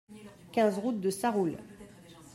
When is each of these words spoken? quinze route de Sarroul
quinze 0.51 0.79
route 0.79 0.99
de 0.99 1.11
Sarroul 1.11 1.57